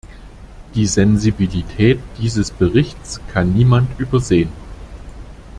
[0.73, 4.49] Die Sensibilität dieses Berichts kann niemand übersehen.